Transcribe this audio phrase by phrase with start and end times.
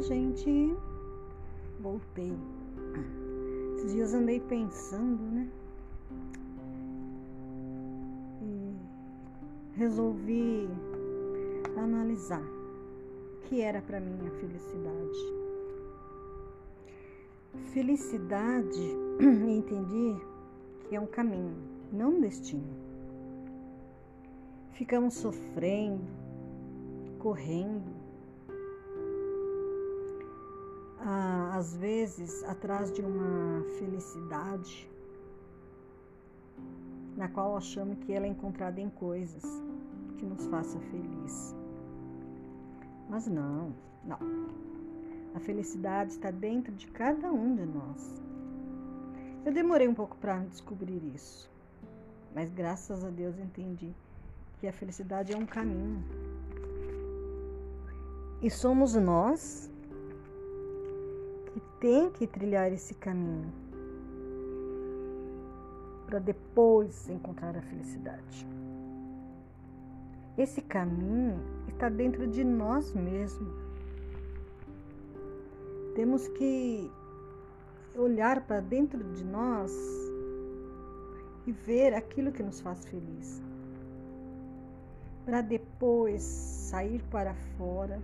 [0.00, 0.76] Gente.
[1.80, 2.32] Voltei.
[3.76, 5.48] Esses dias andei pensando, né?
[8.42, 8.76] E
[9.76, 10.68] resolvi
[11.76, 15.38] analisar o que era para mim a felicidade.
[17.72, 20.20] Felicidade, entendi
[20.88, 21.56] que é um caminho,
[21.92, 22.88] não um destino.
[24.72, 26.04] Ficamos sofrendo,
[27.18, 27.97] correndo,
[31.10, 34.86] ah, às vezes atrás de uma felicidade
[37.16, 39.42] na qual achamos que ela é encontrada em coisas
[40.18, 41.56] que nos faça feliz.
[43.08, 43.72] Mas não,
[44.04, 44.18] não.
[45.34, 48.22] A felicidade está dentro de cada um de nós.
[49.46, 51.50] Eu demorei um pouco para descobrir isso,
[52.34, 53.94] mas graças a Deus entendi
[54.60, 56.04] que a felicidade é um caminho.
[58.42, 59.70] E somos nós
[61.48, 63.52] que tem que trilhar esse caminho
[66.06, 68.46] para depois encontrar a felicidade.
[70.36, 73.54] Esse caminho está dentro de nós mesmos.
[75.94, 76.90] Temos que
[77.96, 79.72] olhar para dentro de nós
[81.46, 83.42] e ver aquilo que nos faz feliz,
[85.24, 88.00] para depois sair para fora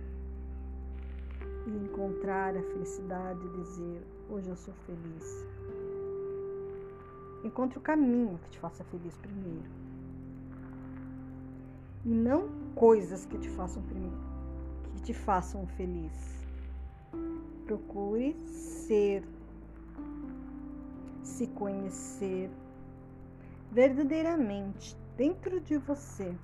[1.65, 5.45] e encontrar a felicidade e dizer: Hoje eu sou feliz.
[7.43, 9.69] Encontre o caminho que te faça feliz primeiro.
[12.03, 13.83] E não coisas que te façam
[14.93, 16.11] que te façam feliz.
[17.65, 19.23] Procure ser,
[21.23, 22.49] se conhecer
[23.71, 26.35] verdadeiramente dentro de você.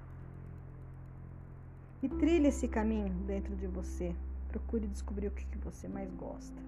[2.03, 4.15] E trilhe esse caminho dentro de você.
[4.51, 6.61] Procure descobrir o que, você mais gosta.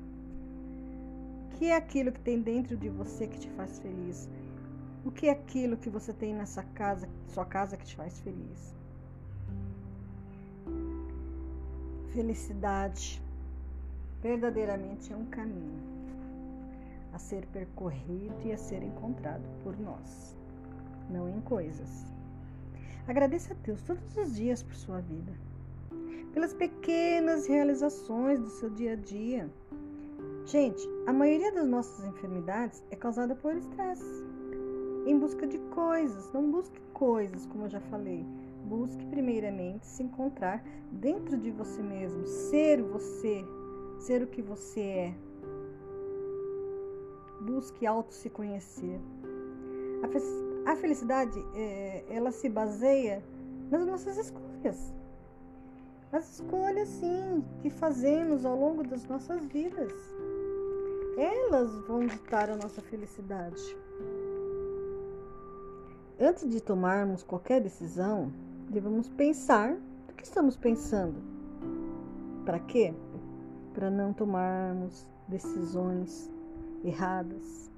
[1.45, 4.29] O que é aquilo que tem dentro de você que te faz feliz?
[5.03, 8.73] O que é aquilo que você tem nessa casa, sua casa que te faz feliz?
[12.13, 13.21] Felicidade
[14.21, 15.83] verdadeiramente é um caminho
[17.11, 20.37] a ser percorrido e a ser encontrado por nós,
[21.09, 22.05] não em coisas.
[23.05, 25.33] Agradeça a Deus todos os dias por sua vida
[26.33, 29.49] pelas pequenas realizações do seu dia a dia.
[30.45, 34.23] Gente, a maioria das nossas enfermidades é causada por estresse.
[35.05, 38.25] Em busca de coisas, não busque coisas, como eu já falei.
[38.65, 43.45] Busque primeiramente se encontrar dentro de você mesmo, ser você,
[43.99, 45.15] ser o que você é.
[47.41, 48.99] Busque auto se conhecer.
[50.65, 53.21] A felicidade, é, ela se baseia
[53.69, 54.93] nas nossas escolhas
[56.13, 59.91] as escolhas, sim, que fazemos ao longo das nossas vidas.
[61.17, 63.61] Elas vão ditar a nossa felicidade.
[66.19, 68.31] Antes de tomarmos qualquer decisão,
[68.69, 69.75] devemos pensar
[70.07, 71.19] do que estamos pensando.
[72.45, 72.93] Para quê?
[73.73, 76.31] Para não tomarmos decisões
[76.83, 77.71] erradas.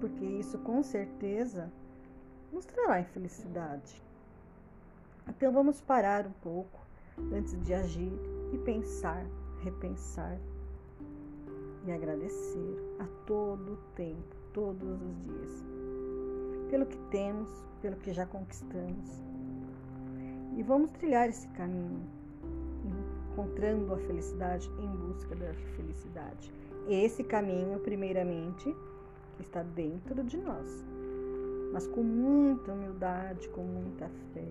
[0.00, 1.72] Porque isso com certeza
[2.52, 4.05] nos trará infelicidade.
[5.28, 6.80] Então vamos parar um pouco
[7.32, 8.12] antes de agir
[8.52, 9.26] e pensar,
[9.60, 10.38] repensar
[11.84, 15.64] e agradecer a todo o tempo, todos os dias,
[16.70, 17.48] pelo que temos,
[17.82, 19.22] pelo que já conquistamos.
[20.56, 22.00] E vamos trilhar esse caminho,
[23.32, 26.52] encontrando a felicidade em busca da felicidade.
[26.88, 28.74] Esse caminho, primeiramente,
[29.40, 30.84] está dentro de nós,
[31.72, 34.48] mas com muita humildade, com muita fé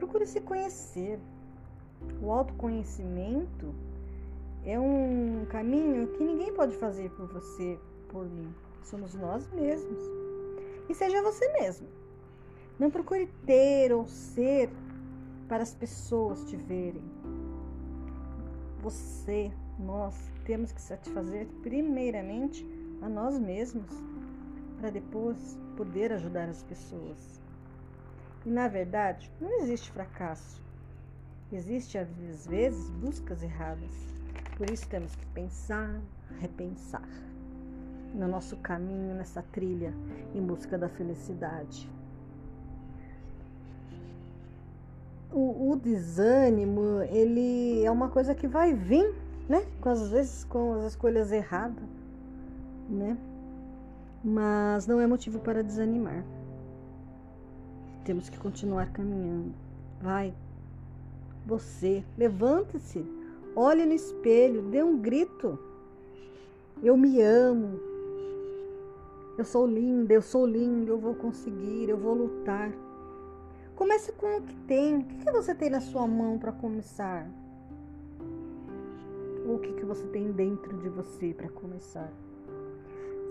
[0.00, 1.20] Procure se conhecer.
[2.22, 3.74] O autoconhecimento
[4.64, 7.78] é um caminho que ninguém pode fazer por você,
[8.08, 8.50] por mim.
[8.82, 10.00] Somos nós mesmos.
[10.88, 11.86] E seja você mesmo.
[12.78, 14.70] Não procure ter ou ser
[15.46, 17.04] para as pessoas te verem.
[18.80, 22.66] Você, nós, temos que satisfazer primeiramente
[23.02, 23.90] a nós mesmos,
[24.78, 27.38] para depois poder ajudar as pessoas.
[28.44, 30.60] E na verdade, não existe fracasso.
[31.52, 32.08] Existe às
[32.46, 33.90] vezes buscas erradas.
[34.56, 36.00] Por isso temos que pensar,
[36.40, 37.08] repensar
[38.14, 39.92] no nosso caminho, nessa trilha
[40.34, 41.88] em busca da felicidade.
[45.32, 49.14] O, o, desânimo, ele é uma coisa que vai vir,
[49.48, 49.64] né?
[49.80, 51.84] Com, às vezes com as escolhas erradas,
[52.88, 53.16] né?
[54.24, 56.24] Mas não é motivo para desanimar.
[58.04, 59.52] Temos que continuar caminhando.
[60.00, 60.34] Vai.
[61.46, 63.04] Você, levante-se.
[63.54, 65.58] Olhe no espelho, dê um grito.
[66.82, 67.78] Eu me amo.
[69.36, 72.72] Eu sou linda, eu sou lindo, eu vou conseguir, eu vou lutar.
[73.74, 74.98] Comece com o que tem.
[74.98, 77.26] O que você tem na sua mão para começar?
[79.46, 82.12] Ou o que você tem dentro de você para começar?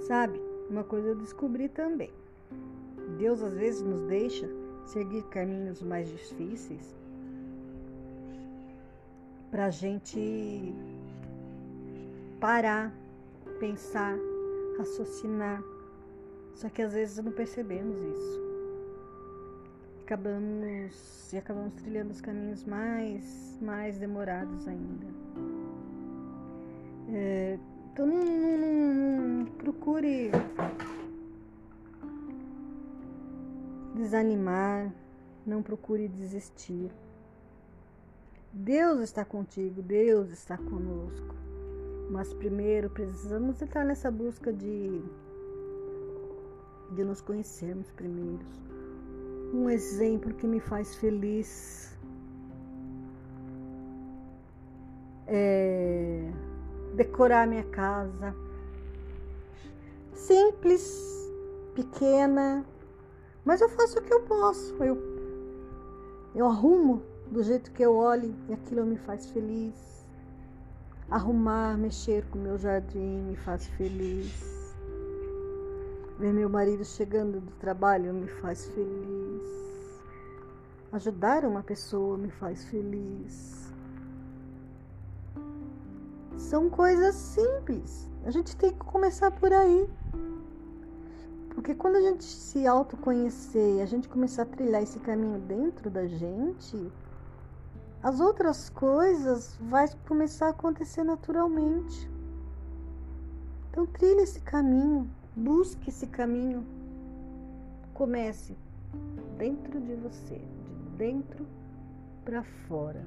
[0.01, 2.11] Sabe, uma coisa eu descobri também.
[3.17, 4.49] Deus às vezes nos deixa
[4.91, 6.95] seguir caminhos mais difíceis
[9.51, 10.73] para a gente
[12.39, 12.93] parar,
[13.59, 14.17] pensar,
[14.77, 15.63] raciocinar.
[16.55, 18.49] Só que às vezes não percebemos isso
[20.09, 25.05] acabamos e acabamos trilhando os caminhos mais mais demorados ainda.
[27.13, 27.59] É,
[27.93, 30.31] então não, não, não procure
[33.99, 34.91] desanimar,
[35.45, 36.91] não procure desistir.
[38.51, 41.35] Deus está contigo, Deus está conosco.
[42.09, 45.01] Mas primeiro precisamos entrar nessa busca de,
[46.95, 48.43] de nos conhecermos primeiro
[49.53, 51.97] um exemplo que me faz feliz.
[55.27, 56.31] É
[56.95, 58.35] decorar minha casa.
[60.13, 60.83] Simples,
[61.73, 62.65] pequena,
[63.45, 64.75] mas eu faço o que eu posso.
[64.83, 64.97] Eu,
[66.35, 67.01] eu arrumo
[67.31, 69.75] do jeito que eu olho e aquilo me faz feliz.
[71.09, 74.31] Arrumar, mexer com meu jardim me faz feliz.
[76.19, 79.59] Ver meu marido chegando do trabalho me faz feliz.
[80.91, 83.71] Ajudar uma pessoa me faz feliz.
[86.37, 88.09] São coisas simples.
[88.25, 89.89] A gente tem que começar por aí.
[91.53, 96.07] Porque quando a gente se autoconhecer a gente começar a trilhar esse caminho dentro da
[96.07, 96.91] gente,
[98.01, 102.09] as outras coisas vai começar a acontecer naturalmente.
[103.69, 105.09] Então trilhe esse caminho.
[105.35, 106.65] Busque esse caminho.
[107.93, 108.55] Comece
[109.37, 111.45] dentro de você, de dentro
[112.23, 113.05] para fora.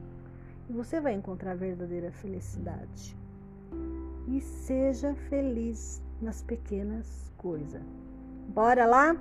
[0.69, 3.17] E você vai encontrar a verdadeira felicidade.
[4.29, 7.83] E seja feliz nas pequenas coisas.
[8.55, 9.17] Bora lá?